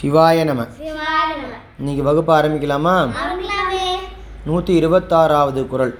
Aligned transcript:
சிவாய 0.00 0.44
நம. 0.44 0.62
சிவாய 0.78 1.28
நம. 1.36 1.54
இன்னைக்கு 1.78 2.02
வகுப்பு 2.02 2.32
ஆரம்பிக்கலாமா? 2.36 3.10
ஆரம்பிக்கலாமே. 3.22 3.98
நூற்றி 4.44 4.86
இருபத்தாறாவது 4.86 5.66
குரல். 5.66 5.94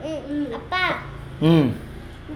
அப்பா. 0.54 0.82
ம். 1.40 1.68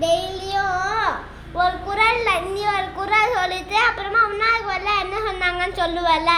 டெய்லியும் 0.01 1.11
ஒரு 1.53 1.77
குரல்ல 1.89 2.53
நீ 2.53 2.61
ஒரு 2.61 2.89
குரல் 2.95 3.35
சொல்லிட்டு 3.35 3.77
அப்புறமா 3.77 4.19
முன்னாடி 4.33 4.63
வரல 4.71 4.91
என்ன 5.03 5.17
சொன்னாங்கன்னு 5.29 5.79
சொல்லுவல. 5.83 6.31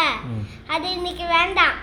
அது 0.68 0.90
இன்னைக்கு 0.90 1.26
வேண்டாம். 1.26 1.74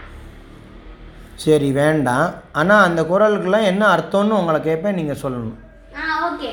சரி 1.36 1.72
வேண்டாம். 1.72 2.34
ஆனால் 2.52 2.84
அந்த 2.84 3.04
குரலுக்கெல்லாம் 3.04 3.64
என்ன 3.64 3.96
அர்த்தம்னு 3.96 4.40
உங்களை 4.40 4.62
கேட்பேன் 4.62 4.96
நீங்கள் 4.96 5.22
சொல்லணும். 5.22 5.58
ஆ 5.98 6.32
ஓகே. 6.32 6.52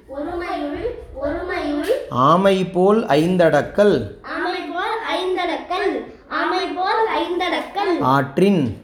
ஆமை 2.08 2.64
போல் 2.64 3.06
ஐந்தடக்கல். 3.06 4.10
ஆற்றின். 8.00 8.80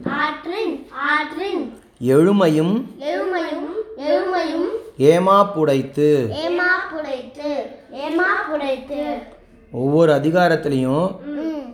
எழுமையும் 2.03 2.85
எழுமையும் 2.99 3.73
எழுமையும். 3.97 4.69
ஏமா 4.97 5.47
புடைத்து. 5.55 6.27
ஏமா 6.45 6.71
புடைத்து. 6.93 7.51
ஏமா 7.91 8.29
புடைத்து. 8.51 9.23
ஒவ்வொரு 9.71 10.13
அதிகாரத்துலேயும் 10.13 11.15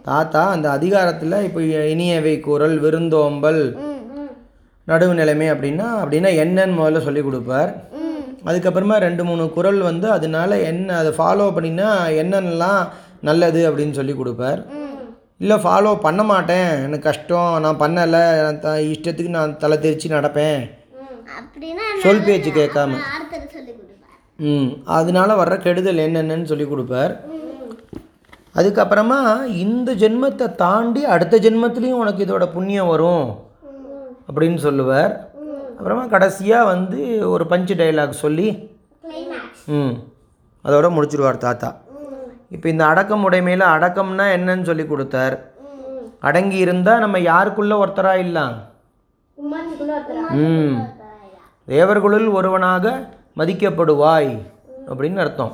தாத்தா 0.04 0.50
அந்த 0.50 0.70
அதிகாரத்தில் 0.72 1.32
இப்போ 1.32 1.60
இனியவை 1.62 2.40
குரல் 2.40 2.80
விருந்தோம்பல் 2.80 3.92
நடுவு 4.88 5.14
நிலைமை 5.14 5.52
அப்படின்னா 5.52 5.86
அப்படின்னா 6.04 6.30
என்னன்னு 6.44 6.74
முதல்ல 6.80 7.04
சொல்லி 7.04 7.22
கொடுப்பார். 7.22 7.84
அதுக்கப்புறமா 8.46 8.98
ரெண்டு 8.98 9.26
மூணு 9.26 9.50
குரல் 9.50 9.80
வந்து 9.80 10.12
அதனால 10.12 10.60
என்ன 10.60 10.98
அதை 10.98 11.12
ஃபாலோ 11.12 11.50
பண்ணினா 11.50 11.90
என்னென்னலாம் 12.24 12.88
நல்லது 13.22 13.72
அப்படின்னு 13.72 13.92
சொல்லி 13.92 14.14
கொடுப்பார். 14.14 14.66
இல்லை 15.38 15.58
ஃபாலோ 15.58 16.00
பண்ண 16.00 16.24
மாட்டேன். 16.24 16.70
எனக்கு 16.70 17.00
கஷ்டம். 17.00 17.60
நான் 17.60 17.80
பண்ணலை. 17.80 18.60
த 18.60 18.76
இஷ்டத்துக்கு 18.78 19.28
நான் 19.28 19.58
தலை 19.58 19.78
தெரிச்சு 19.78 20.08
நடப்பேன். 20.08 20.70
சொல் 22.02 22.24
பேச்சு 22.24 22.52
கேட்காம. 22.52 22.92
ம். 24.38 24.68
அதனால 24.86 25.44
வர்ற 25.44 25.58
கெடுதல் 25.58 25.98
என்னென்னு 25.98 26.44
சொல்லி 26.44 26.66
கொடுப்பார். 26.66 27.26
அதுக்கப்புறமா 28.56 29.46
இந்த 29.46 29.96
ஜென்மத்தை 29.96 30.56
தாண்டி 30.56 31.06
அடுத்த 31.06 31.38
ஜென்மத்துலேயும் 31.38 32.02
உனக்கு 32.04 32.26
இதோட 32.26 32.52
புண்ணியம் 32.54 32.88
வரும். 32.88 33.52
அப்படின்னு 34.28 34.60
சொல்லுவார். 34.68 35.14
அப்புறமா 35.78 36.04
கடைசியாக 36.06 36.70
வந்து 36.72 37.00
ஒரு 37.30 37.46
பஞ்சு 37.48 37.76
டைலாக் 37.76 38.22
சொல்லி 38.24 38.48
ம் 39.78 39.94
அதோட 40.66 40.88
முடிச்சிடுவார் 40.96 41.44
தாத்தா. 41.46 41.70
இப்போ 42.56 42.70
இந்த 42.70 42.86
அடக்கம் 42.86 43.26
உடைமையில் 43.30 43.66
அடக்கம்னா 43.76 44.26
என்னன்னு 44.38 44.64
சொல்லி 44.64 44.86
கொடுத்தார். 44.88 45.36
அடங்கி 46.20 46.58
இருந்தால் 46.58 47.00
நம்ம 47.00 47.20
யாருக்குள்ள 47.20 47.74
ஒருத்தராக 47.84 48.24
இல்லாம் 48.28 48.56
ம். 50.44 50.76
தேவர்களுள் 51.68 52.28
ஒருவனாக 52.28 52.86
மதிக்கப்படுவாய் 53.40 54.32
அப்படின்னு 54.90 55.22
அர்த்தம். 55.26 55.54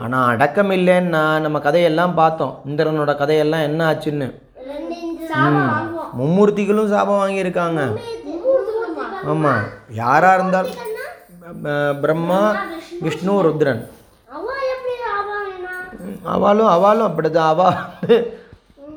ஆனால் 0.00 0.26
அடக்கம் 0.32 0.70
இல்லைன்னா 0.70 1.22
நம்ம 1.44 1.58
கதையெல்லாம் 1.58 2.14
பார்த்தோம். 2.14 2.54
இந்திரனோட 2.68 3.14
கதையெல்லாம் 3.16 3.66
என்ன 3.68 3.80
ஆச்சுன்னு? 3.92 4.28
ம். 5.46 5.97
மும்மூர்த்திகளும் 6.18 6.92
சாபம் 6.94 7.20
வாங்கியிருக்காங்க. 7.22 7.82
ஆமாம் 9.32 9.64
யாராக 10.00 10.36
இருந்தாலும் 10.38 10.76
பிரம்மா 12.02 12.40
விஷ்ணு 13.04 13.34
ருத்ரன். 13.46 13.82
அவ 14.36 14.46
அவளும் 16.34 16.70
அவளும் 16.76 17.08
அப்படிதான். 17.08 17.50
அவ 17.52 17.62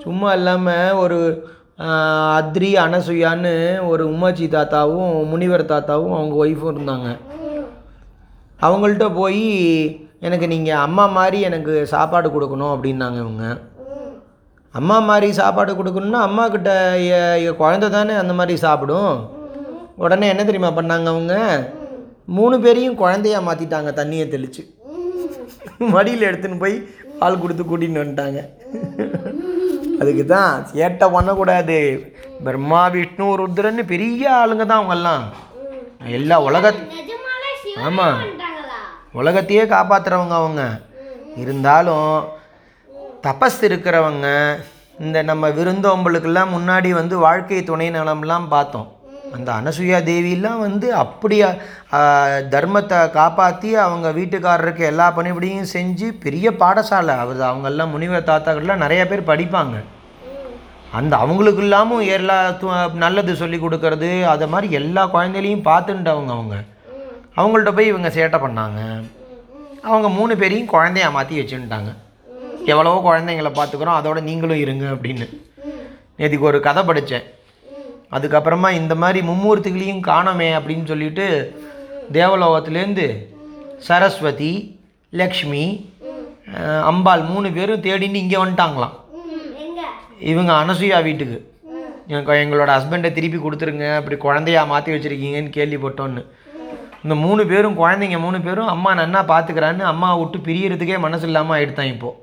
சும்மா 0.04 0.30
இல்லாமல் 0.38 1.00
ஒரு 1.04 1.18
அத்ரி 2.38 2.70
அனசுயான்னு 2.86 3.54
ஒரு 3.92 4.04
உமாச்சி 4.14 4.46
தாத்தாவும் 4.56 5.12
முனிவர் 5.32 5.64
தாத்தாவும் 5.72 6.16
அவங்க 6.18 6.36
ஒய்ஃபும் 6.46 6.74
இருந்தாங்க. 6.74 7.10
அவங்கள்ட்ட 8.66 9.06
போய் 9.20 9.46
எனக்கு 10.28 10.48
நீங்கள் 10.54 10.84
அம்மா 10.86 11.06
மாதிரி 11.18 11.38
எனக்கு 11.50 11.74
சாப்பாடு 11.94 12.30
கொடுக்கணும் 12.30 12.74
அப்படின்னாங்க 12.74 13.20
இவங்க. 13.26 13.46
அம்மா 14.80 14.98
மாதிரி 15.10 15.28
சாப்பாடு 15.40 15.72
கொடுக்கணும்னா 15.78 16.20
அம்மா 16.28 16.44
கிட்ட 16.54 17.90
தானே 17.98 18.14
அந்த 18.22 18.34
மாதிரி 18.40 18.54
சாப்பிடும். 18.66 19.14
உடனே 20.04 20.28
என்ன 20.34 20.44
தெரியுமா 20.50 20.70
பண்ணாங்க 20.78 21.08
அவங்க? 21.14 21.36
மூணு 22.38 22.56
பேரையும் 22.64 23.00
குழந்தையா 23.02 23.40
மாற்றிட்டாங்க 23.48 23.92
தண்ணியை 24.00 24.26
தெளித்து 24.34 24.64
மடியில் 25.94 26.28
எடுத்துன்னு 26.30 26.62
போய் 26.64 26.76
பால் 27.20 27.42
கொடுத்து 27.42 27.64
கூட்டின்னு 27.64 28.02
வந்துட்டாங்க. 28.02 28.40
அதுக்கு 30.02 30.24
தான் 30.26 30.54
சேட்டை 30.74 31.08
பண்ணக்கூடாது. 31.16 31.78
பிரம்மா 32.46 32.82
விஷ்ணு 32.94 33.26
ருத்ரன்னு 33.40 33.84
பெரிய 33.94 34.24
ஆளுங்க 34.40 34.66
தான் 34.66 34.82
அவங்கெல்லாம். 34.82 35.24
எல்லா 36.20 36.38
உலக 36.48 36.74
ஆமாம் 37.88 38.22
உலகத்தையே 39.20 39.64
காப்பாற்றுறவங்க 39.74 40.36
அவங்க. 40.42 40.64
இருந்தாலும் 41.44 42.10
தபஸ் 43.24 43.62
இருக்கிறவங்க 43.62 44.56
இந்த 45.00 45.22
நம்ம 45.22 45.50
விருந்தோம்பலுக்கெல்லாம் 45.50 46.48
முன்னாடி 46.58 46.90
வந்து 46.90 47.18
வாழ்க்கை 47.18 47.64
துணை 47.64 47.92
நலம்லாம் 47.92 48.48
பார்த்தோம். 48.48 48.96
அந்த 49.34 49.52
அனசுயா 49.52 50.00
தேவியெல்லாம் 50.04 50.60
வந்து 50.60 50.94
அப்படியே 50.94 51.46
தர்மத்தை 52.50 53.10
காப்பாற்றி 53.10 53.76
அவங்க 53.76 54.12
வீட்டுக்காரருக்கு 54.12 54.80
எல்லா 54.80 55.18
பணிபடியும் 55.18 55.66
செஞ்சு 55.74 56.12
பெரிய 56.20 56.52
பாடசாலை. 56.52 57.18
அவர் 57.18 57.38
அவங்கெல்லாம் 57.38 57.90
முனிவர் 57.90 58.24
தாத்தாக்கள்லாம் 58.24 58.76
நிறைய 58.76 59.08
பேர் 59.08 59.22
படிப்பாங்க. 59.22 59.84
அந்த 60.92 61.16
அவங்களுக்கு 61.16 61.62
இல்லாமல் 61.62 62.06
எல்லா 62.06 62.50
து- 62.50 62.94
நல்லது 62.94 63.36
சொல்லி 63.36 63.58
கொடுக்கறது 63.58 64.24
அதை 64.24 64.48
மாதிரி 64.48 64.74
எல்லா 64.74 65.08
குழந்தைகளையும் 65.08 65.66
பார்த்துட்டவங்க 65.66 66.32
அவங்க. 66.32 66.56
அவங்கள்ட்ட 67.36 67.76
போய் 67.76 67.88
இவங்க 67.88 68.08
சேட்டை 68.08 68.40
பண்ணாங்க. 68.40 69.04
அவங்க 69.84 70.10
மூணு 70.10 70.38
பேரையும் 70.38 70.70
குழந்தைய 70.70 71.12
மாற்றி 71.12 71.40
வச்சுட்டாங்க 71.40 71.96
எவ்வளவோ 72.72 72.98
குழந்தைங்கள 73.08 73.52
பார்த்துக்குறோம் 73.58 74.00
அதோட 74.00 74.20
நீங்களும் 74.30 74.62
இருங்க 74.64 74.86
அப்படின்னு. 74.96 75.28
நேற்றுக்கு 76.18 76.50
ஒரு 76.52 76.60
கதை 76.68 76.82
படித்தேன் 76.90 77.28
அதுக்கப்புறமா 78.16 78.70
இந்த 78.80 78.94
மாதிரி 79.02 79.20
மும்மூர்த்திகளையும் 79.28 80.02
காணோமே 80.08 80.50
அப்படின்னு 80.58 80.86
சொல்லிட்டு 80.92 81.26
தேவலோகத்துலேருந்து 82.18 83.06
சரஸ்வதி 83.88 84.52
லக்ஷ்மி 85.22 85.64
அம்பாள் 86.90 87.24
மூணு 87.30 87.48
பேரும் 87.58 87.84
தேடின்னு 87.86 88.22
இங்கே 88.24 88.38
வந்துட்டாங்களாம். 88.42 88.96
இவங்க 90.32 90.52
அனசூயா 90.62 90.98
வீட்டுக்கு. 91.08 91.38
எனக்கு 92.12 92.42
எங்களோட 92.44 92.70
ஹஸ்பண்டை 92.78 93.10
திருப்பி 93.18 93.40
கொடுத்துருங்க 93.40 93.88
அப்படி 93.98 94.16
குழந்தையா 94.26 94.62
மாற்றி 94.72 94.94
வச்சுருக்கீங்கன்னு 94.94 95.56
கேள்விப்பட்டோன்னு. 95.58 96.24
இந்த 97.04 97.16
மூணு 97.26 97.42
பேரும் 97.52 97.78
குழந்தைங்க 97.82 98.18
மூணு 98.26 98.40
பேரும் 98.48 98.74
அம்மா 98.74 98.92
நன்னா 99.00 99.22
பார்த்துக்கிறான்னு 99.32 99.86
அம்மா 99.92 100.10
விட்டு 100.20 100.40
பிரியறதுக்கே 100.48 101.00
மனசு 101.06 101.26
இல்லாமல் 101.30 101.56
ஆயிடுத்தான் 101.58 101.94
இப்போது 101.94 102.21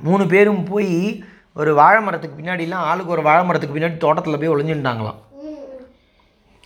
மூணு 0.00 0.26
பேரும் 0.26 0.64
போய் 0.64 1.24
ஒரு 1.54 1.74
வாழை 1.74 2.02
மரத்துக்கு 2.02 2.42
பின்னாடிலாம் 2.42 2.74
ஆளுக்கு 2.74 3.12
ஒரு 3.12 3.22
வாழை 3.22 3.44
மரத்துக்கு 3.44 3.78
பின்னாடி 3.78 3.96
தோட்டத்தில் 3.96 4.38
போய் 4.38 4.48
ஒளிஞ்சுட்டாங்களாம். 4.48 5.14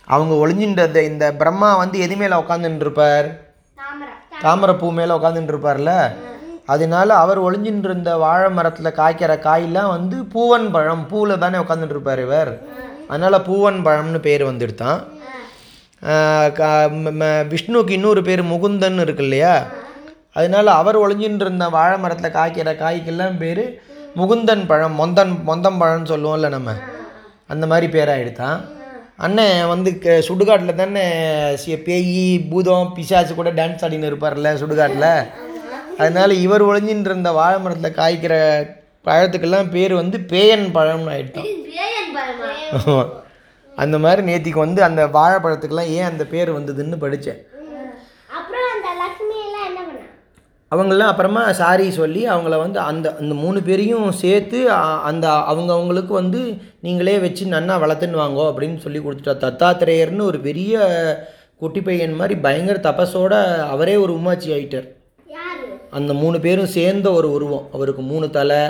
அவங்க 0.05 0.47
ஒளிஞ்சுட்ட 0.47 0.95
இந்த 0.95 1.33
பிரம்மா 1.33 1.77
வந்து 1.77 1.99
எது 1.99 2.15
மேலே 2.15 2.35
உட்காந்துட்டு 2.35 2.75
இருப்பார் 2.75 3.39
தாமரை 3.75 4.13
தாமரைப்பூ 4.41 4.91
மேலே 4.91 5.13
உட்காந்துட்டு 5.13 5.53
இருப்பார்ல 5.53 6.15
அதனால 6.65 7.15
அவர் 7.15 7.41
ஒளிஞ்சுட்டு 7.41 7.83
இருந்த 7.83 8.17
வாழை 8.17 8.51
மரத்தில் 8.51 8.91
காய்க்கிற 8.91 9.39
காயெல்லாம் 9.39 9.87
வந்து 9.87 10.21
பூவன் 10.21 10.71
பழம் 10.71 11.07
பூவில் 11.09 11.37
தானே 11.37 11.57
உட்காந்துட்டு 11.57 11.89
இருப்பார் 11.89 12.21
இவர். 12.21 12.63
அதனால் 13.07 13.41
பூவன் 13.41 13.85
பழம்னு 13.85 14.19
பேர் 14.19 14.45
வந்துடுதான். 14.45 15.03
ம- 16.05 17.13
ம- 17.19 17.57
விஷ்ணுவுக்கு 17.57 17.89
இன்னொரு 17.89 18.21
பேர் 18.21 18.43
முகுந்தன் 18.43 18.99
இருக்கு 18.99 19.23
இல்லையா? 19.23 19.65
அதனால 20.35 20.71
அவர் 20.71 20.99
ஒளிஞ்சுட்டு 20.99 21.41
இருந்த 21.41 21.69
வாழை 21.69 21.99
மரத்தில் 21.99 22.31
காய்க்கிற 22.31 22.75
காய்க்கெல்லாம் 22.75 23.37
பேர் 23.37 23.63
முகுந்தன் 24.15 24.65
பழம் 24.67 24.99
மொந்தன் 24.99 25.33
மொந்தம் 25.47 25.79
பழம்னு 25.79 26.11
சொல்லுவோம்ல 26.11 26.49
நம்ம. 26.49 26.71
அந்த 27.47 27.67
மாதிரி 27.67 27.99
பேராகிடுதான் 27.99 28.59
அண்ணன் 29.17 29.67
வந்து 29.67 29.99
க 29.99 30.23
சுடுகாட்டில் 30.27 30.75
தானே 30.75 31.03
சி- 31.55 31.83
பேய் 31.83 32.39
பூதம் 32.49 32.93
பிசாசு 32.93 33.35
கூட 33.35 33.51
டான்ஸ் 33.51 33.81
ஆடின்னு 33.81 34.09
இருப்பார்ல 34.09 34.53
சுடுகாட்டில். 34.55 35.09
அதனால 35.97 36.33
இவர் 36.33 36.63
ஒளிஞ்சின்னு 36.63 36.99
இருந்த 36.99 37.31
வாழை 37.31 37.59
மரத்தில் 37.59 37.91
காய்க்கிற 37.91 38.33
பழத்துக்கெல்லாம் 39.05 39.69
பேர் 39.69 39.93
வந்து 39.93 40.17
பேயன் 40.17 40.67
பழம்னு 40.73 41.33
பழமா? 42.13 43.05
அந்த 43.75 43.99
மாதிரி 43.99 44.21
நேத்திக்கு 44.27 44.59
வந்து 44.59 44.83
அந்த 44.83 45.07
வாழைப்பழத்துக்கெல்லாம் 45.07 45.89
ஏன் 45.89 46.03
அந்த 46.03 46.25
பேர் 46.25 46.53
வந்ததுன்னு 46.53 46.97
படித்தேன் 46.97 47.41
அப்புறம் 48.33 48.67
அந்த 48.73 48.89
லக்ஷ்மி 48.97 49.35
எல்லாம் 49.45 49.65
என்ன 49.65 49.79
பண்ணா 49.81 50.05
அவங்களாம் 50.73 51.11
அப்புறமா 51.11 51.41
சாரி 51.51 51.87
சொல்லி 51.91 52.21
அவங்கள 52.27 52.57
வந்து 52.57 52.79
அந்த 52.79 53.07
அந்த 53.21 53.33
மூணு 53.43 53.59
பேரையும் 53.61 54.07
சேர்த்து 54.23 54.59
அந்த 55.09 55.25
அவங்க 55.51 55.73
அவங்களுக்கு 55.73 56.13
வந்து 56.13 56.41
நீங்களே 56.81 57.15
வச்சு 57.25 57.45
நன்னா 57.45 57.75
வளர்த்துன்னு 57.83 58.21
வாங்கோ 58.23 58.43
அப்படின்னு 58.49 58.77
சொல்லி 58.77 58.99
கொடுத்துட்டா. 58.99 59.35
தத்தாத்திரேயர்னு 59.45 60.27
ஒரு 60.29 60.39
பெரிய 60.39 60.81
குட்டி 61.57 61.81
பையன் 61.81 62.19
மாதிரி 62.19 62.35
பயங்கர 62.45 62.79
தபஸோட 62.79 63.33
அவரே 63.73 63.95
ஒரு 63.95 64.13
உமாச்சி 64.13 64.49
ஆயிட்டார். 64.55 64.87
அந்த 65.89 66.11
மூணு 66.13 66.39
பேரும் 66.39 66.73
சேர்ந்த 66.77 67.11
ஒரு 67.11 67.31
உருவம். 67.31 67.67
அவருக்கு 67.73 68.01
மூணு 68.01 68.29
தலை 68.29 68.63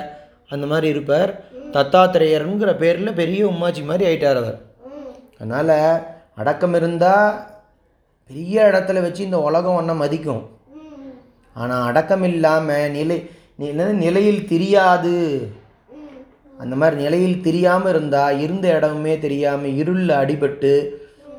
அந்த 0.50 0.66
மாதிரி 0.72 0.88
இருப்பார். 0.88 1.32
தத்தாத்திரேயருங்கிற 1.72 2.72
பேரில் 2.78 3.18
பெரிய 3.22 3.48
உம்மாச்சி 3.48 3.84
மாதிரி 3.86 4.04
ஆயிட்டார் 4.10 4.40
அவர். 4.42 4.60
அதனால் 5.42 6.02
அடக்கம் 6.36 6.76
இருந்தால் 6.80 7.32
பெரிய 8.28 8.70
இடத்துல 8.74 9.02
வச்சு 9.02 9.24
இந்த 9.24 9.40
உலகம் 9.50 9.76
ஒன்றை 9.76 9.96
மதிக்கும். 9.96 10.44
ஆனால் 11.62 11.86
அடக்கம் 11.90 12.26
இல்லாமல் 12.32 12.94
நிலை 12.98 13.18
என்னது 13.70 13.94
நிலையில் 14.06 14.48
தெரியாது. 14.52 15.16
அந்த 16.62 16.74
மாதிரி 16.82 16.96
நிலையில் 17.04 17.44
தெரியாமல் 17.48 17.92
இருந்தால் 17.94 18.40
இருந்த 18.44 18.66
இடமுமே 18.78 19.14
தெரியாமல் 19.26 19.78
இருளில் 19.82 20.14
அடிபட்டு 20.22 20.74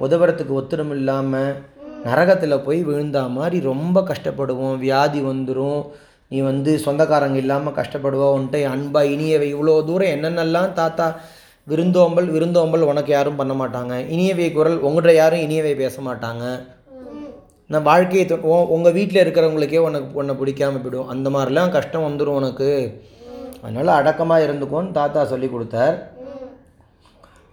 உதவுறதுக்கு 0.05 0.53
ஒத்துரம் 0.61 0.93
இல்லாமல் 0.99 1.53
நரகத்தில் 2.07 2.65
போய் 2.65 2.81
விழுந்தா 2.89 3.23
மாதிரி 3.37 3.59
ரொம்ப 3.71 3.99
கஷ்டப்படுவோம். 4.11 4.77
வியாதி 4.85 5.21
வந்துடும் 5.31 5.83
நீ 6.31 6.39
வந்து 6.51 6.73
சொந்தக்காரங்க 6.85 7.39
இல்லாமல் 7.45 7.77
கஷ்டப்படுவா. 7.79 8.29
உன்ட்ட 8.37 8.63
அன்பா 8.75 9.01
இனியவை 9.15 9.49
இவ்வளோ 9.55 9.75
தூரம் 9.89 10.13
என்னென்னலாம் 10.17 10.77
தாத்தா 10.81 11.07
விருந்தோம்பல் 11.67 12.29
விருந்தோம்பல் 12.35 12.89
உனக்கு 12.91 13.11
யாரும் 13.17 13.41
பண்ண 13.41 13.53
மாட்டாங்க. 13.61 13.95
இனியவை 14.15 14.49
குரல் 14.57 14.79
உங்கள்கிட்ட 14.87 15.15
யாரும் 15.23 15.45
இனியவை 15.47 15.75
பேச 15.83 15.97
மாட்டாங்க. 16.09 16.45
நான் 17.75 17.89
வாழ்க்கையை 17.91 18.25
உங்கள் 18.77 18.97
வீட்டில் 18.99 19.23
இருக்கிறவங்களுக்கே 19.25 19.81
உனக்கு 19.89 20.19
உன்னை 20.23 20.35
பிடிக்காமல் 20.41 20.83
போயிடும். 20.85 21.11
அந்த 21.15 21.29
மாதிரிலாம் 21.35 21.75
கஷ்டம் 21.77 22.07
வந்துடும் 22.09 22.39
உனக்கு. 22.41 22.71
அதனால் 23.65 23.99
அடக்கமாக 23.99 24.47
இருந்துக்கோன்னு 24.47 24.97
தாத்தா 25.01 25.21
சொல்லி 25.33 25.49
கொடுத்தார். 25.51 25.97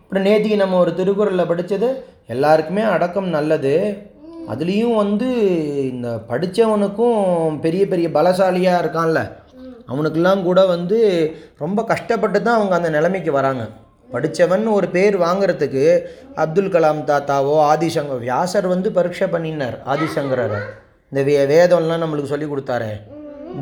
அப்புறம் 0.01 0.25
நேத்திக்கு 0.27 0.63
நம்ம 0.63 0.79
ஒரு 0.83 0.91
திருக்குறளில் 0.97 1.49
படித்தது 1.51 1.89
எல்லாருக்குமே 2.33 2.83
அடக்கம் 2.95 3.29
நல்லது. 3.37 3.75
அதுலேயும் 4.53 4.97
வந்து 5.03 5.27
இந்த 5.91 6.07
படித்தவனுக்கும் 6.31 7.21
பெரிய 7.65 7.83
பெரிய 7.91 8.07
பலசாலியாக 8.17 8.81
இருக்கான்ல. 8.83 9.21
அவனுக்கெல்லாம் 9.91 10.43
கூட 10.49 10.59
வந்து 10.75 10.99
ரொம்ப 11.63 11.79
கஷ்டப்பட்டு 11.93 12.39
தான் 12.41 12.57
அவங்க 12.59 12.75
அந்த 12.79 12.89
நிலைமைக்கு 12.97 13.31
வராங்க. 13.39 13.63
படித்தவன் 14.13 14.65
ஒரு 14.77 14.87
பேர் 14.95 15.15
வாங்குறதுக்கு 15.25 15.85
அப்துல் 16.43 16.73
கலாம் 16.75 17.01
தாத்தாவோ 17.09 17.55
ஆதிசங்கர் 17.71 18.23
வியாசர் 18.25 18.67
வந்து 18.73 18.91
பரீட்சை 18.97 19.27
பண்ணினார் 19.35 19.77
ஆதிசங்கரரை. 19.93 20.61
இந்த 21.11 21.21
வே 21.29 21.37
வேதம்லாம் 21.53 22.03
நம்மளுக்கு 22.03 22.33
சொல்லி 22.33 22.47
கொடுத்தாரு 22.49 22.91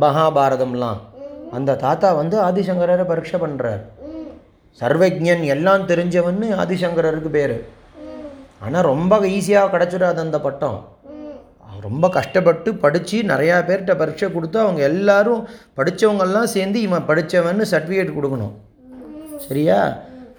மகாபாரதம்லாம். 0.03 0.99
அந்த 1.57 1.77
தாத்தா 1.85 2.09
வந்து 2.21 2.37
ஆதிசங்கரரை 2.47 3.05
பரீட்சை 3.11 3.39
பண்ணுறார் 3.45 3.81
சர்வஜன் 4.81 5.43
எல்லாம் 5.55 5.87
தெரிஞ்சவன்னு 5.91 6.47
ஆதிசங்கரருக்கு 6.63 7.31
பேர். 7.37 7.57
ஆனால் 8.65 8.87
ரொம்ப 8.91 9.19
ஈஸியாக 9.35 9.71
கிடச்சிடாது 9.73 10.19
அந்த 10.25 10.39
பட்டம். 10.47 10.79
ரொம்ப 11.87 12.05
கஷ்டப்பட்டு 12.15 12.69
படித்து 12.83 13.17
நிறையா 13.31 13.57
பேர்கிட்ட 13.67 13.93
பரீட்சை 13.99 14.27
கொடுத்து 14.31 14.57
அவங்க 14.63 14.81
எல்லாரும் 14.91 15.41
படித்தவங்கெல்லாம் 15.77 16.49
சேர்ந்து 16.55 16.79
இவன் 16.87 17.07
படித்தவன்னு 17.09 17.65
சர்டிஃபிகேட் 17.71 18.15
கொடுக்கணும். 18.17 18.55
சரியா? 19.45 19.79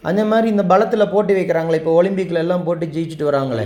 அந்த 0.09 0.23
மாதிரி 0.31 0.47
இந்த 0.55 0.65
பலத்தில் 0.73 1.11
போட்டி 1.15 1.33
வைக்கிறாங்களே 1.37 1.79
இப்போ 1.81 1.95
ஒலிம்பிக்கில் 2.01 2.43
எல்லாம் 2.43 2.65
போட்டு 2.67 2.85
ஜெயிச்சுட்டு 2.95 3.27
வராங்களே. 3.31 3.65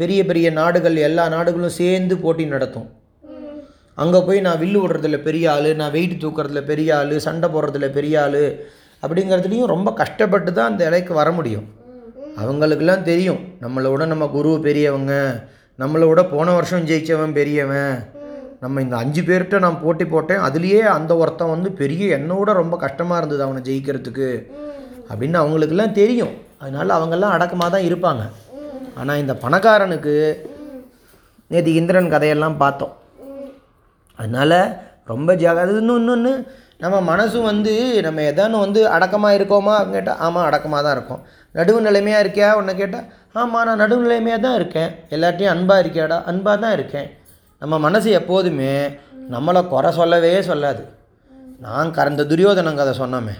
பெரிய 0.00 0.20
பெரிய 0.30 0.46
நாடுகள் 0.58 0.96
எல்லா 1.06 1.24
நாடுகளும் 1.34 1.78
சேர்ந்து 1.78 2.14
போட்டி 2.24 2.44
நடத்தும். 2.54 2.88
அங்கே 4.02 4.20
போய் 4.26 4.44
நான் 4.46 4.60
வில்லு 4.62 4.78
விடுறதுல 4.82 5.16
பெரிய 5.28 5.46
ஆள் 5.54 5.68
நான் 5.80 5.94
வெயிட் 5.96 6.14
தூக்குறதுல 6.22 6.60
பெரிய 6.70 6.90
ஆள் 6.98 7.14
சண்டை 7.26 7.48
போடுறதுல 7.54 7.88
பெரிய 7.96 8.14
ஆள் 8.24 8.42
அப்படிங்கிறதுலையும் 9.02 9.72
ரொம்ப 9.74 9.88
கஷ்டப்பட்டு 10.00 10.50
தான் 10.58 10.70
அந்த 10.70 10.82
இலைக்கு 10.90 11.12
வர 11.20 11.30
முடியும். 11.38 11.66
அவங்களுக்கெல்லாம் 12.42 13.08
தெரியும் 13.10 13.40
நம்மளை 13.64 13.90
விட 13.92 14.04
நம்ம 14.12 14.28
குரு 14.36 14.52
பெரியவங்க 14.68 15.14
நம்மளை 15.82 16.06
விட 16.08 16.22
போன 16.32 16.48
வருஷம் 16.58 16.86
ஜெயிச்சவன் 16.90 17.36
பெரியவன். 17.40 17.94
நம்ம 18.64 18.80
இந்த 18.84 18.96
அஞ்சு 19.02 19.22
பேர்கிட்ட 19.28 19.58
நான் 19.64 19.82
போட்டி 19.84 20.04
போட்டேன் 20.14 20.42
அதுலேயே 20.46 20.80
அந்த 20.96 21.12
ஒருத்தன் 21.22 21.54
வந்து 21.54 21.70
பெரிய 21.82 22.16
என்னை 22.16 22.34
விட 22.40 22.52
ரொம்ப 22.62 22.76
கஷ்டமாக 22.86 23.20
இருந்தது 23.20 23.44
அவனை 23.46 23.62
ஜெயிக்கிறதுக்கு. 23.68 24.28
அப்படின்னு 25.10 25.38
அவங்களுக்கெல்லாம் 25.42 25.98
தெரியும். 26.00 26.34
அதனால் 26.62 26.96
அவங்கெல்லாம் 26.98 27.34
அடக்கமாக 27.36 27.70
தான் 27.74 27.88
இருப்பாங்க. 27.88 28.22
ஆனால் 29.00 29.20
இந்த 29.22 29.34
பணக்காரனுக்கு 29.44 30.14
நேற்று 31.52 31.70
இந்திரன் 31.80 32.12
கதையெல்லாம் 32.14 32.56
பார்த்தோம். 32.62 32.94
அதனால் 34.18 34.58
ரொம்ப 35.12 35.30
ஜாக 35.42 35.62
அது 35.64 35.78
இன்னும் 35.82 36.00
இன்னொன்று 36.02 36.32
நம்ம 36.82 36.96
மனசும் 37.12 37.48
வந்து 37.50 37.72
நம்ம 38.06 38.22
எதானு 38.32 38.56
வந்து 38.64 38.80
அடக்கமாக 38.96 39.38
இருக்கோமா 39.38 39.74
கேட்டால் 39.94 40.20
ஆமாம் 40.26 40.46
அடக்கமாக 40.48 40.82
தான் 40.86 40.96
இருக்கோம். 40.96 41.22
நடுவு 41.58 41.80
நிலைமையாக 41.86 42.22
இருக்கியா? 42.24 42.50
உன்னை 42.60 42.72
கேட்டால் 42.76 43.08
ஆமாம் 43.40 43.66
நான் 43.68 43.82
நடுவு 43.82 44.04
நிலைமையாக 44.06 44.40
தான் 44.46 44.56
இருக்கேன். 44.60 44.90
எல்லாத்தையும் 45.16 45.52
அன்பாக 45.54 45.82
இருக்கியாடா? 45.82 46.18
அன்பாக 46.30 46.56
தான் 46.64 46.74
இருக்கேன். 46.78 47.08
நம்ம 47.62 47.78
மனசு 47.86 48.10
எப்போதுமே 48.20 48.72
நம்மளை 49.34 49.62
குறை 49.72 49.90
சொல்லவே 50.00 50.32
சொல்லாது. 50.50 50.82
நான் 51.66 51.94
கறந்த 51.98 52.24
துரியோதனம் 52.30 52.78
கதை 52.80 52.94
சொன்னோமே. 53.02 53.34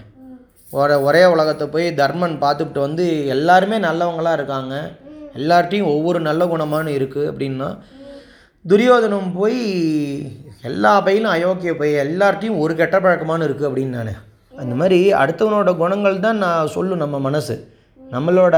ஒரே 0.71 0.95
ஒரே 0.95 1.25
உலகத்தை 1.25 1.67
போய் 1.67 1.87
தர்மன் 1.87 2.35
பார்த்துக்கிட்டு 2.43 2.79
வந்து 2.79 3.27
எல்லாருமே 3.27 3.77
நல்லவங்களாக 3.77 4.33
இருக்காங்க. 4.33 4.91
எல்லார்ட்டையும் 5.35 5.89
ஒவ்வொரு 5.95 6.19
நல்ல 6.19 6.45
குணமானு 6.45 6.89
இருக்குது 6.99 7.29
அப்படின்னா 7.31 7.77
துரியோதனம் 8.69 9.33
போய் 9.33 9.59
எல்லா 10.61 11.01
பையிலும் 11.01 11.33
அயோக்கிய 11.33 11.77
போய் 11.77 11.93
எல்லார்ட்டையும் 11.93 12.57
ஒரு 12.57 12.75
கெட்ட 12.75 12.99
பழக்கமானு 12.99 13.47
இருக்குது 13.47 13.69
அப்படின்னு 13.69 13.89
நான். 13.89 14.13
அந்த 14.57 14.75
மாதிரி 14.75 15.13
அடுத்தவனோட 15.13 15.77
குணங்கள் 15.77 16.19
தான் 16.19 16.37
நான் 16.37 16.67
சொல்லும் 16.67 16.97
நம்ம 16.97 17.19
மனசு. 17.19 17.67
நம்மளோட 18.11 18.55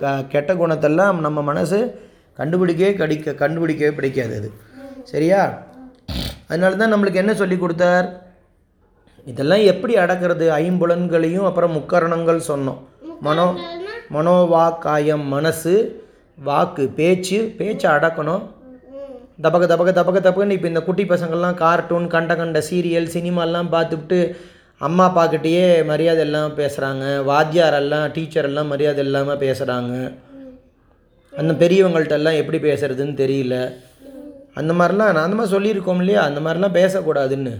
க 0.00 0.24
கெட்ட 0.28 0.54
குணத்தெல்லாம் 0.54 1.20
நம்ம 1.20 1.42
மனசு 1.42 2.00
கண்டுபிடிக்கவே 2.38 2.94
கடிக்க 2.96 3.30
கண்டுபிடிக்கவே 3.30 3.94
பிடிக்காது 3.94 4.36
அது. 4.36 4.50
சரியா? 5.04 5.62
அதனால 6.48 6.76
தான் 6.76 6.92
நம்மளுக்கு 6.94 7.14
என்ன 7.14 7.34
சொல்லி 7.34 7.56
கொடுத்தார்? 7.56 8.23
இதெல்லாம் 9.26 9.62
எப்படி 9.72 9.94
அடக்கிறது? 9.96 10.46
ஐம்புலன்களையும் 10.62 11.46
அப்புறம் 11.50 11.76
முக்கரணங்கள் 11.78 12.48
சொன்னோம். 12.48 12.80
மனோ 13.26 13.46
மனோவாக்காயம் 14.14 15.24
மனசு 15.34 15.74
வாக்கு 16.38 16.84
பேச்சு 16.98 17.38
பேச்சை 17.58 17.90
அடக்கணும். 17.90 18.42
தபக 19.44 19.64
தபக 19.70 19.92
தபக 19.98 20.18
தபகன்னு 20.26 20.56
இப்போ 20.56 20.68
இந்த 20.68 20.82
குட்டி 20.82 21.04
பசங்கள்லாம் 21.04 21.56
கார்ட்டூன் 21.62 22.06
கண்ட 22.06 22.32
கண்ட 22.36 22.58
சீரியல் 22.70 23.08
சினிமாலாம் 23.14 23.72
பார்த்துக்கிட்டு 23.74 24.18
அம்மா 24.86 25.04
அப்பாக்கிட்டேயே 25.08 25.64
மரியாதை 25.84 26.22
இல்லாமல் 26.24 26.56
பேசுகிறாங்க 26.60 27.04
வாத்தியாரெல்லாம் 27.30 28.06
டீச்சர் 28.12 28.48
எல்லாம் 28.50 28.70
மரியாதை 28.72 29.02
இல்லாமல் 29.04 29.42
பேசுகிறாங்க 29.44 29.94
அந்த 31.32 31.52
பெரியவங்கள்ட்ட 31.62 32.16
எல்லாம் 32.20 32.40
எப்படி 32.40 32.58
பேசுறதுன்னு 32.58 33.14
தெரியல. 33.22 33.56
அந்த 34.54 34.72
மாதிரிலாம் 34.72 35.12
நான் 35.14 35.26
அந்த 35.26 35.36
மாதிரி 35.36 35.54
சொல்லியிருக்கோம் 35.56 36.00
இல்லையா? 36.02 36.22
அந்த 36.22 36.40
மாதிரிலாம் 36.40 36.76
பேசக்கூடாதுன்னு. 36.80 37.54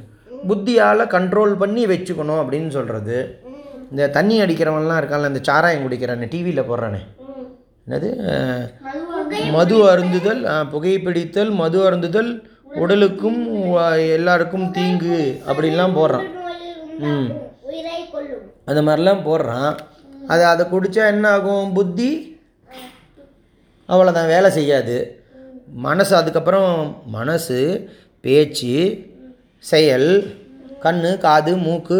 புத்தியால் 0.48 1.06
கண்ட்ரோல் 1.06 1.54
பண்ணி 1.54 1.86
வச்சுக்கணும் 1.86 2.42
அப்படின்னு 2.42 2.68
சொல்கிறது 2.68 3.38
இந்த 3.90 4.08
தண்ணி 4.08 4.40
அடிக்கிறவன்லாம் 4.40 5.00
இருக்கான்ல 5.00 5.26
இந்த 5.26 5.38
சாராயம் 5.42 5.90
குடிக்கிறானே 5.90 6.28
டிவியில் 6.28 6.62
போடுறானே. 6.62 6.98
என்னது? 7.88 8.08
மது 9.50 9.90
அருந்துதல் 9.90 10.42
புகைப்பிடித்தல் 10.72 11.50
மது 11.50 11.90
அருந்துதல் 11.90 12.42
உடலுக்கும் 12.74 13.72
எல்லாருக்கும் 13.96 14.70
தீங்கு 14.70 15.40
அப்படின்லாம் 15.46 15.96
போடுறான். 15.98 16.24
ம். 16.98 17.24
அந்த 18.64 18.82
மாதிரிலாம் 18.82 19.26
போடுறான். 19.26 19.76
அதை 20.28 20.44
அதை 20.44 20.66
குடித்தா 20.66 21.06
என்ன 21.06 21.28
ஆகும் 21.28 21.72
புத்தி 21.72 22.38
அவ்வளோதான் 23.88 24.26
வேலை 24.26 24.50
செய்யாது. 24.50 25.24
மனசு 25.74 26.16
அதுக்கப்புறம் 26.16 27.02
மனசு 27.06 27.90
பேச்சு 28.20 29.06
செயல் 29.70 30.08
கண் 30.80 31.04
காது 31.24 31.52
மூக்கு 31.56 31.98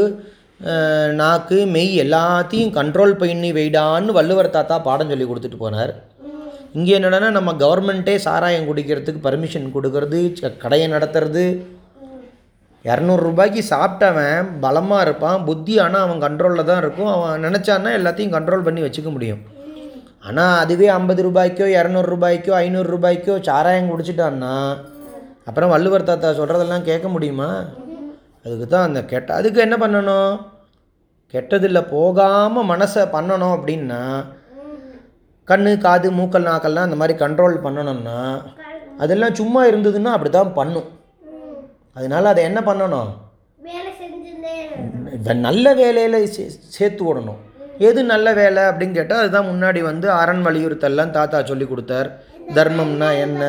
நாக்கு 1.20 1.56
மெய் 1.74 1.92
எல்லாத்தையும் 2.00 2.74
கண்ட்ரோல் 2.78 3.14
பண்ணி 3.22 3.50
வைடான்னு 3.52 4.16
வள்ளுவர் 4.18 4.56
தாத்தா 4.56 4.76
பாடம் 4.78 5.10
சொல்லி 5.12 5.24
கொடுத்துட்டு 5.24 5.58
போனார். 5.62 5.92
இங்கே 6.72 6.98
என்னென்னா 6.98 7.30
நம்ம 7.30 7.52
கவர்மெண்ட்டே 7.52 8.14
சாராயம் 8.26 8.68
குடிக்கிறதுக்கு 8.68 9.24
பர்மிஷன் 9.26 9.66
கொடுக்கறது 9.74 10.20
ச- 10.40 10.56
கடையை 10.56 10.86
நடத்துறது. 10.92 11.44
இரநூறுபாய்க்கு 12.84 13.60
சாப்பிட்டவன் 13.70 14.48
பலமாக 14.60 15.02
இருப்பான் 15.02 15.44
புத்தி 15.44 15.74
ஆனால் 15.78 16.04
அவன் 16.06 16.22
கண்ட்ரோலில் 16.24 16.68
தான் 16.70 16.80
இருக்கும் 16.82 17.12
அவன் 17.12 17.44
நினச்சான்னா 17.44 17.92
எல்லாத்தையும் 18.00 18.34
கண்ட்ரோல் 18.36 18.66
பண்ணி 18.68 18.82
வச்சுக்க 18.82 19.10
முடியும். 19.10 19.42
ஆனால் 20.28 20.58
அதுவே 20.58 20.86
ஐம்பது 20.98 21.22
ரூபாய்க்கோ 21.22 21.66
இரநூறுபாய்க்கோ 21.78 22.52
ஐநூறுரூபாய்க்கோ 22.54 22.54
ஐநூறு 22.62 22.90
ரூபாய்க்கோ 22.96 23.36
சாராயம் 23.48 23.90
குடிச்சிட்டான்னா 23.92 24.54
அப்புறம் 25.48 25.72
வள்ளுவர் 25.74 26.08
தாத்தா 26.10 26.28
சொல்கிறதெல்லாம் 26.38 26.88
கேட்க 26.88 27.06
முடியுமா? 27.14 27.48
அதுக்கு 28.44 28.66
தான் 28.74 28.86
அந்த 28.88 29.00
கெட்ட 29.12 29.30
அதுக்கு 29.40 29.58
என்ன 29.66 29.76
பண்ணணும்? 29.82 30.32
கெட்டதில் 31.34 31.88
போகாமல் 31.92 32.68
மனசை 32.72 33.04
பண்ணணும் 33.16 33.54
அப்படின்னா 33.56 34.00
கண்ணு 35.48 35.70
காது 35.86 36.08
மூக்கல் 36.18 36.48
நாக்கெல்லாம் 36.50 36.86
அந்த 36.88 36.98
மாதிரி 37.00 37.14
கண்ட்ரோல் 37.22 37.56
பண்ணணும்னா 37.64 38.18
அதெல்லாம் 39.02 39.38
சும்மா 39.40 39.62
இருந்ததுன்னா 39.70 40.10
அப்படி 40.16 40.30
தான் 40.36 40.54
பண்ணும். 40.58 40.88
அதனால 41.98 42.28
அதை 42.32 42.42
என்ன 42.50 42.60
பண்ணணும்? 42.68 43.10
நல்ல 45.46 45.66
வேலையில் 45.80 46.18
சே 46.34 46.44
சேர்த்து 46.76 47.02
விடணும். 47.06 47.40
எது 47.88 48.00
நல்ல 48.12 48.26
வேலை 48.38 48.62
அப்படின்னு 48.70 48.96
கேட்டால் 48.98 49.22
அதுதான் 49.22 49.50
முன்னாடி 49.50 49.80
வந்து 49.90 50.06
அரண் 50.22 50.42
வலியுறுத்தல்லாம் 50.46 51.14
தாத்தா 51.16 51.38
சொல்லி 51.50 51.66
கொடுத்தார். 51.68 52.08
தர்மம்னா 52.58 53.08
என்ன? 53.26 53.42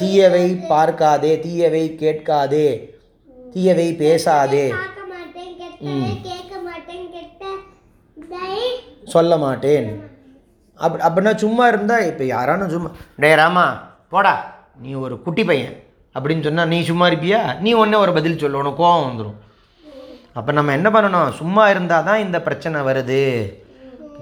தீயவை 0.00 0.46
பார்க்காதே 0.70 1.32
தீயவை 1.44 1.84
கேட்காதே 2.02 2.66
தீயவை 3.54 3.86
பேசாதே. 4.00 4.66
சொல்ல 9.14 9.36
மாட்டேன். 9.44 9.88
அப் 10.84 10.98
அப்படின்னா 11.06 11.32
சும்மா 11.44 11.64
இருந்தால் 11.72 12.06
இப்போ 12.10 12.24
யாரானும் 12.24 12.72
சும்மா 12.74 12.90
டேய் 13.22 13.38
ராமா 13.40 13.64
போடா 14.12 14.34
நீ 14.82 14.92
ஒரு 15.04 15.14
குட்டி 15.24 15.44
பையன். 15.44 15.76
அப்படின்னு 16.14 16.46
சொன்னால் 16.46 16.70
நீ 16.72 16.78
சும்மா 16.90 17.06
இருப்பியா? 17.08 17.40
நீ 17.64 17.72
ஒன்றே 17.82 17.98
ஒரு 18.04 18.12
பதில் 18.18 18.40
சொல்ல 18.42 18.62
உனக்கு 18.62 18.82
கோவம் 18.84 19.06
வந்துடும் 19.08 19.38
அப்போ 20.38 20.50
நம்ம 20.52 20.72
என்ன 20.78 20.88
பண்ணணும்? 20.90 21.32
சும்மா 21.40 21.64
இருந்தால் 21.70 22.06
தான் 22.08 22.22
இந்த 22.26 22.38
பிரச்சனை 22.46 22.80
வருது. 22.80 23.22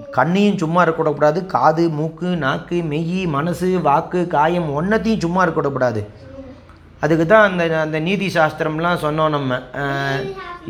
கண்ணையும் 0.09 0.57
சும்மா 0.57 0.81
இருக்கக்கூடாது 0.81 1.45
காது 1.45 1.89
மூக்கு 1.89 2.37
நாக்கு 2.37 2.83
மெய் 2.83 3.25
மனசு 3.25 3.81
வாக்கு 3.81 4.27
காயம் 4.27 4.81
ஒன்றத்தையும் 4.81 5.19
சும்மா 5.19 5.41
இருக்கக்கூடாது. 5.41 6.07
அதுக்கு 6.99 7.25
தான் 7.25 7.51
அந்த 7.51 7.81
அந்த 7.81 7.99
நீதி 7.99 8.27
சாஸ்திரம்லாம் 8.27 8.97
சொன்னோம் 9.01 9.29
நம்ம. 9.29 9.59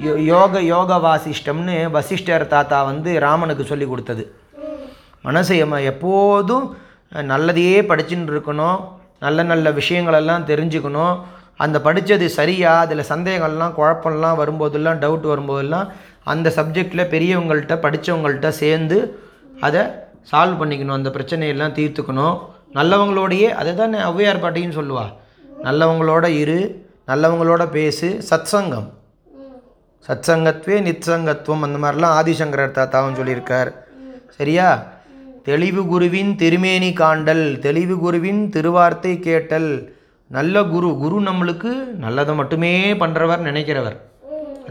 யோ- 0.01 0.17
யோக 0.17 0.61
யோக 0.61 0.95
வாசிஷ்டம்னு 0.95 1.91
வசிஷ்டர் 1.91 2.47
தாத்தா 2.47 2.83
வந்து 2.83 3.19
ராமனுக்கு 3.19 3.63
சொல்லி 3.63 3.85
கொடுத்தது. 3.85 4.35
மனசை 5.23 5.83
எப்போதும் 5.83 6.77
நல்லதையே 7.15 7.81
படிச்சுட்டு 7.81 8.31
இருக்கணும். 8.31 8.83
நல்ல 9.19 9.43
நல்ல 9.43 9.71
விஷயங்களெல்லாம் 9.71 10.43
தெரிஞ்சுக்கணும். 10.43 11.19
அந்த 11.57 11.81
படித்தது 11.81 12.29
சரியா? 12.29 12.79
அதில் 12.79 13.05
சந்தேகம்லாம் 13.09 13.73
குழப்பம்லாம் 13.77 14.37
வரும்போதெல்லாம் 14.37 14.97
டவுட் 14.97 15.23
வரும்போதெல்லாம் 15.23 15.87
அந்த 16.23 16.53
சப்ஜெக்டில் 16.55 17.09
பெரியவங்கள்ட்ட 17.09 17.73
படித்தவங்கள்ட்ட 17.75 18.49
சேர்ந்து 18.49 19.19
அதை 19.61 19.81
சால்வ் 20.31 20.59
பண்ணிக்கணும். 20.61 20.93
அந்த 20.93 21.09
பிரச்சனையெல்லாம் 21.09 21.75
தீர்த்துக்கணும். 21.79 22.39
நல்லவங்களோடையே 22.73 23.49
அதை 23.49 23.75
தானே 23.75 23.97
ஔவையார் 23.97 24.41
பாட்டின்னு 24.41 24.77
சொல்லுவா. 24.79 25.13
நல்லவங்களோட 25.63 26.27
இரு 26.27 26.89
நல்லவங்களோட 27.07 27.69
பேசு 27.69 28.21
சத்சங்கம். 28.29 28.89
சத்சங்கத்வே 30.07 30.75
நித்சங்கத்துவம் 30.87 31.59
அந்த 31.59 31.77
மாதிரிலாம் 31.77 32.19
ஆதிசங்கரர் 32.19 32.71
தாத்தாவும் 32.71 33.17
சொல்லியிருக்கார். 33.17 33.71
சரியா? 34.29 34.87
தெளிவு 35.43 35.85
குருவின் 35.85 36.35
திருமேனி 36.35 36.93
காண்டல் 36.93 37.59
தெளிவு 37.59 37.99
குருவின் 37.99 38.49
திருவார்த்தை 38.49 39.19
கேட்டல். 39.19 39.95
நல்ல 40.27 40.63
குரு 40.63 40.97
குரு 40.97 41.21
நம்மளுக்கு 41.21 41.85
நல்லதை 41.85 42.35
மட்டுமே 42.35 42.93
பண்ணுறவர் 42.93 43.37
நினைக்கிறவர். 43.37 44.10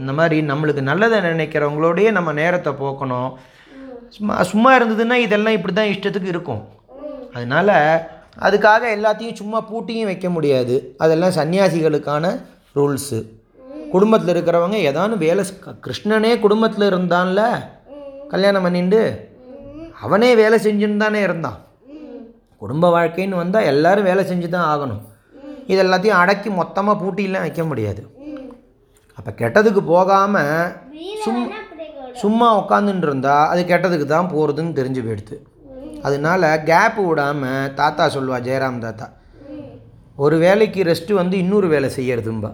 இந்த 0.01 0.11
மாதிரி 0.19 0.37
நம்மளுக்கு 0.51 0.83
நல்லதை 0.91 1.17
நினைக்கிறவங்களோடயே 1.29 2.11
நம்ம 2.17 2.29
நேரத்தை 2.41 2.71
போக்கணும். 2.83 3.31
சும்மா 4.15 4.35
சும்மா 4.51 4.69
இருந்ததுன்னா 4.77 5.17
இதெல்லாம் 5.25 5.57
இப்படி 5.57 5.73
தான் 5.79 5.91
இஷ்டத்துக்கு 5.93 6.33
இருக்கும். 6.33 6.61
அதனால் 7.35 7.75
அதுக்காக 8.45 8.83
எல்லாத்தையும் 8.97 9.37
சும்மா 9.41 9.59
பூட்டியும் 9.69 10.09
வைக்க 10.09 10.27
முடியாது. 10.35 10.75
அதெல்லாம் 11.03 11.37
சன்னியாசிகளுக்கான 11.37 12.33
ரூல்ஸு 12.77 13.19
குடும்பத்தில் 13.93 14.33
இருக்கிறவங்க 14.33 14.77
ஏதானு 14.89 15.13
வேலை 15.25 15.43
கிருஷ்ணனே 15.85 16.31
குடும்பத்தில் 16.45 16.85
இருந்தான்ல 16.91 17.41
கல்யாணம் 18.33 18.65
பண்ணிண்டு 18.65 19.01
அவனே 20.05 20.29
வேலை 20.41 20.57
செஞ்சுன்னு 20.65 21.03
தானே 21.03 21.21
இருந்தான். 21.27 21.57
குடும்ப 22.61 22.85
வாழ்க்கைன்னு 22.95 23.41
வந்தால் 23.41 23.67
எல்லோரும் 23.71 24.07
வேலை 24.09 24.23
செஞ்சு 24.29 24.47
தான் 24.55 24.69
ஆகணும். 24.73 25.01
இது 25.71 25.79
எல்லாத்தையும் 25.85 26.19
அடக்கி 26.21 26.49
மொத்தமாக 26.61 26.99
பூட்டிலாம் 27.01 27.45
வைக்க 27.45 27.63
முடியாது. 27.71 28.01
அப்போ 29.15 29.31
கெட்டதுக்கு 29.31 29.79
போகாமல் 29.79 30.73
சும் 31.23 31.51
சும்மா 32.13 32.69
உட்காந்துட்டு 32.69 32.97
இருந்தா 32.97 33.47
அது 33.47 33.63
கெட்டதுக்கு 33.63 34.05
தான் 34.05 34.31
போகிறதுன்னு 34.35 34.77
தெரிஞ்சு 34.79 35.01
போயிடுது 35.07 35.37
அதனால 36.01 36.63
கேப் 36.63 37.07
விடாமல் 37.07 37.73
தாத்தா 37.73 38.05
சொல்லுவா 38.05 38.41
ஜெயராம் 38.41 38.77
தாத்தா 38.77 39.09
ஒரு 40.15 40.37
வேலைக்கு 40.37 40.83
ரெஸ்ட்டு 40.83 41.13
வந்து 41.13 41.37
இன்னொரு 41.37 41.67
வேலை 41.67 41.89
செய்யறதும்பா. 41.95 42.51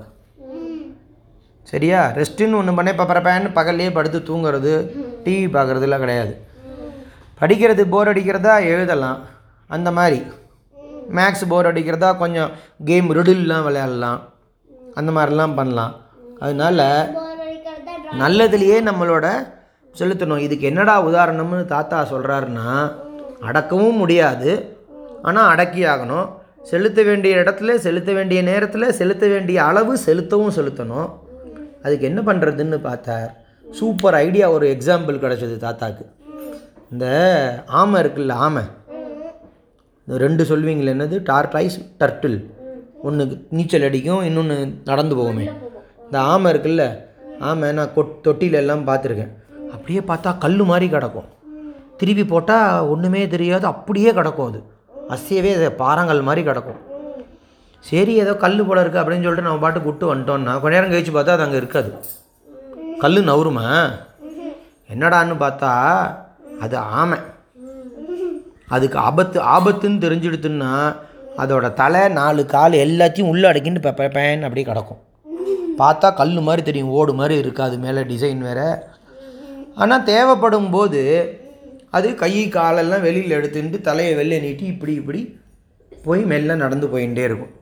சரியா? 1.63 2.11
ரெஸ்ட்டுன்னு 2.15 2.55
ஒன்று 2.55 2.75
பண்ண 2.75 2.91
பப்பரப்பேன்னு 2.91 3.51
பகல்லையே 3.55 3.93
படுத்து 3.93 4.19
தூங்குறது 4.19 4.73
டிவி 5.23 5.47
பார்க்குறதுலாம் 5.53 5.97
கிடையாது. 5.97 6.41
படிக்கிறது 7.41 7.89
போர் 7.89 8.07
அடிக்கிறதா? 8.07 8.63
எழுதலாம். 8.63 9.19
அந்த 9.67 9.91
மாதிரி. 9.91 10.23
மேக்ஸ் 11.15 11.47
போர் 11.47 11.73
அடிக்கிறதா? 11.73 12.17
கொஞ்சம் 12.17 12.49
கேம் 12.85 13.15
ரிடில்லாம் 13.15 13.63
விளையாடலாம். 13.63 14.21
அந்த 14.95 15.11
மாதிரிலாம் 15.11 15.55
பண்ணலாம். 15.55 15.95
அதனால 16.39 17.09
நல்லதுலேயே 18.19 18.77
நம்மளோட 18.89 19.27
செலுத்தணும். 19.99 20.37
இதுக்கு 20.37 20.65
என்னடா 20.65 20.95
உதாரணம்னு 21.05 21.65
தாத்தா 21.65 22.07
சொல்கிறாருன்னா 22.11 22.91
அடக்கவும் 23.41 24.01
முடியாது. 24.01 24.51
ஆனால் 25.21 25.49
அடக்கி 25.49 25.83
ஆகணும். 25.83 26.27
செலுத்த 26.63 27.03
வேண்டிய 27.03 27.35
இடத்துல 27.35 27.75
செலுத்த 27.75 28.13
வேண்டிய 28.13 28.41
நேரத்தில் 28.41 28.91
செலுத்த 28.91 29.27
வேண்டிய 29.27 29.63
அளவு 29.63 29.97
செலுத்தவும் 29.97 30.55
செலுத்தணும். 30.55 31.09
அதுக்கு 31.83 32.05
என்ன 32.05 32.21
பண்ணுறதுன்னு 32.21 32.77
பார்த்தார். 32.77 33.29
சூப்பர் 33.71 34.13
ஐடியா 34.13 34.51
ஒரு 34.51 34.77
எக்ஸாம்பிள் 34.77 35.21
கிடச்சது 35.23 35.57
தாத்தாக்கு. 35.57 36.05
இந்த 36.91 37.05
ஆமை 37.67 38.01
இருக்குல்ல 38.01 38.31
ஆமை. 38.31 38.63
இந்த 40.05 40.17
ரெண்டு 40.17 40.43
சொல்வீங்களே 40.43 40.93
என்னது? 40.95 41.17
Tortoise 41.29 41.79
turtle. 41.99 42.37
ஒன்று 43.03 43.45
நீச்சல் 43.49 43.81
அடிக்கும் 43.81 44.23
இன்னொன்று 44.23 44.57
நடந்து 44.85 45.15
போகுமே. 45.15 45.51
இந்த 46.07 46.17
ஆமை 46.23 46.49
இருக்குல்ல 46.51 46.83
ஆமை 47.41 47.69
நான் 47.71 47.93
கொட் 47.95 48.13
தொட்டியில் 48.21 48.59
எல்லாம் 48.59 48.83
பார்த்துருக்கேன் 48.87 49.33
அப்படியே 49.73 50.01
பார்த்தா 50.01 50.29
கல் 50.37 50.61
மாதிரி 50.63 50.87
கிடக்கும் 50.87 51.27
திருப்பி 51.97 52.23
போட்டால் 52.23 52.87
ஒன்றுமே 52.87 53.21
தெரியாது 53.27 53.65
அப்படியே 53.67 54.11
கிடக்கும் 54.11 54.49
அது 54.49 54.59
அசையவே 55.09 55.51
அது 55.55 55.67
பாறாங்கல் 55.79 56.21
மாதிரி 56.21 56.41
கிடக்கும் 56.43 56.79
சரி 57.85 58.13
ஏதோ 58.15 58.33
கல் 58.35 58.63
போல 58.63 58.81
இருக்குது 58.81 59.01
அப்படின்னு 59.01 59.23
சொல்லிட்டு 59.23 59.47
நம்ம 59.47 59.61
பாட்டு 59.61 59.81
விட்டு 59.81 60.11
வந்துட்டோம்னா 60.13 60.53
கொஞ்ச 60.59 60.73
நேரம் 60.75 60.91
கழிச்சு 60.91 61.13
பார்த்தா 61.15 61.33
அது 61.33 61.45
அங்கே 61.45 61.57
இருக்காது 61.57 61.91
கல் 62.99 63.19
நவருமா 63.23 63.65
என்னடான்னு 64.89 65.35
பார்த்தா 65.39 65.71
அது 66.59 66.77
ஆமை 66.93 67.19
அதுக்கு 68.69 68.97
ஆபத்து 68.99 69.37
ஆபத்துன்னு 69.49 69.99
தெரிஞ்சிடுத்துன்னா 70.01 70.71
அதோட 71.37 71.67
தலை 71.73 72.03
நாலு 72.11 72.41
கால் 72.45 72.81
எல்லாத்தையும் 72.81 73.29
உள்ளே 73.29 73.49
அடக்கின்னு 73.49 73.83
பெ 73.87 73.89
அப்படியே 73.89 74.67
கிடக்கும் 74.67 75.01
பார்த்தா 75.81 76.07
கல் 76.19 76.33
மாதிரி 76.47 76.61
தெரியும் 76.69 76.93
ஓடு 76.99 77.13
மாதிரி 77.19 77.35
இருக்காது 77.43 77.75
மேலே 77.85 78.01
டிசைன் 78.11 78.41
வேறு. 78.47 78.69
ஆனால் 79.81 80.05
தேவைப்படும் 80.11 80.69
போது 80.75 81.01
அது 81.97 82.07
கை 82.21 82.33
காலெல்லாம் 82.55 83.05
வெளியில் 83.07 83.35
எடுத்துட்டு 83.37 83.77
தலையை 83.89 84.13
வெளியே 84.19 84.39
நீட்டி 84.45 84.65
இப்படி 84.73 84.93
இப்படி 85.01 85.21
போய் 86.05 86.23
மெல்ல 86.31 86.55
நடந்து 86.63 86.87
போயிட்டே 86.93 87.23
இருக்கும். 87.29 87.53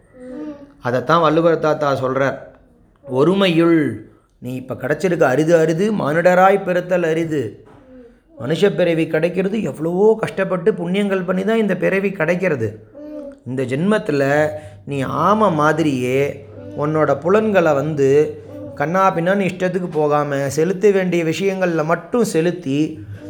அதைத்தான் 0.88 1.24
வள்ளுவர் 1.26 1.64
தாத்தா 1.66 1.90
சொல்கிறார் 2.04 2.38
ஒருமையுள் 3.06 3.80
நீ 4.46 4.52
இப்போ 4.62 4.76
கிடச்சிருக்க 4.82 5.24
அரிது 5.34 5.54
அரிது 5.62 5.86
மனிடராய் 6.02 6.66
பிறத்தல் 6.68 7.08
அரிது. 7.12 7.44
மனுஷ 8.42 8.70
பிறவி 8.80 9.06
கிடைக்கிறது 9.14 9.58
எவ்வளவோ 9.70 10.08
கஷ்டப்பட்டு 10.24 10.70
புண்ணியங்கள் 10.80 11.28
பண்ணி 11.28 11.44
தான் 11.50 11.62
இந்த 11.64 11.76
பிறவி 11.84 12.10
கிடைக்கிறது. 12.20 12.70
இந்த 13.50 13.62
ஜென்மத்தில் 13.72 14.28
நீ 14.92 14.98
ஆமை 15.26 15.50
மாதிரியே 15.62 16.20
உன்னோட 16.78 17.20
புலன்களை 17.20 17.74
வந்து 17.74 18.10
கண்ணா 18.76 19.16
பின்னான்னு 19.16 19.50
இஷ்டத்துக்கு 19.50 19.90
போகாமல் 19.92 20.50
செலுத்த 20.50 20.92
வேண்டிய 20.92 21.24
விஷயங்களில் 21.24 21.84
மட்டும் 21.84 22.24
செலுத்தி 22.24 22.80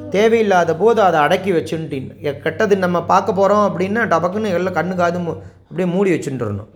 தேவையில்லாத 0.10 0.76
போது 0.76 1.02
அதை 1.02 1.20
அடக்கி 1.20 1.52
வச்சுன்ட்டின். 1.52 2.38
கெட்டது 2.40 2.78
நம்ம 2.78 3.04
பார்க்க 3.04 3.34
போகிறோம் 3.34 3.66
அப்படின்னா 3.70 4.02
டபக்குன்னு 4.12 4.54
எல்லாம் 4.54 4.74
கண்ணு 4.74 4.96
காது 4.96 5.20
அப்படியே 5.64 5.90
மூடி 5.94 6.12
வச்சுட்டுறணும் 6.12 6.72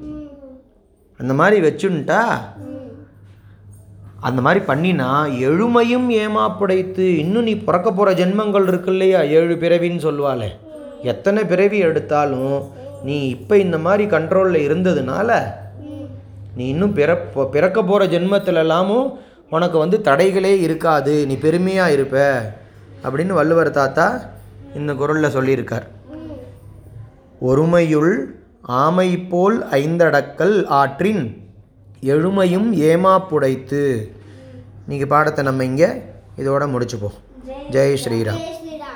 அந்த 1.19 1.33
மாதிரி 1.33 1.67
வச்சுன்ட்டா 1.67 2.21
அந்த 4.19 4.41
மாதிரி 4.41 4.65
பண்ணினா 4.65 5.09
எழுமையும் 5.47 6.07
ஏமாப்புடைத்து 6.23 7.05
இன்னும் 7.23 7.43
நீ 7.43 7.55
பிறக்க 7.55 7.91
போகிற 7.91 8.25
ஜென்மங்கள் 8.25 8.67
இருக்கு 8.67 8.91
இல்லையா? 8.91 9.21
ஏழு 9.21 9.55
பிறவின்னு 9.55 10.05
சொல்லுவாளே. 10.07 10.49
எத்தனை 11.03 11.45
பிறவி 11.45 11.77
எடுத்தாலும் 11.77 12.55
நீ 13.03 13.27
இப்போ 13.27 13.57
இந்த 13.57 13.77
மாதிரி 13.77 14.05
கண்ட்ரோலில் 14.09 14.65
இருந்ததுனால 14.69 15.29
நீ 16.59 16.67
இன்னும் 16.67 16.95
பிறப்ப 16.95 17.43
பிறக்க 17.49 17.83
போகிற 17.83 18.05
ஜென்மத்திலலாமும் 18.13 19.05
உனக்கு 19.49 19.77
வந்து 19.77 19.97
தடைகளே 20.03 20.53
இருக்காது. 20.59 21.13
நீ 21.25 21.35
பெருமையாக 21.37 21.91
இருப்ப. 21.91 22.15
அப்படின்னு 23.03 23.33
வள்ளுவர் 23.39 23.69
தாத்தா 23.71 24.05
இந்த 24.75 24.93
குரலில் 24.93 25.35
சொல்லியிருக்கார். 25.35 25.85
ஒருமையுள் 27.41 28.11
ஆமை 28.61 29.09
போல் 29.17 29.57
ஐந்தடக்கல் 29.71 30.57
ஆற்றின் 30.81 31.23
எழுமையும் 32.01 32.67
ஏமாப்புடைத்து 32.89 33.81
இன்னைக்கு 34.81 35.07
பாடத்தை 35.07 35.43
நம்ம 35.43 35.63
இங்கே 35.63 35.89
இதோட 36.37 36.63
முடிச்சுப்போம். 36.73 37.17
ஜெய் 37.71 37.97
ஸ்ரீராம். 38.03 38.43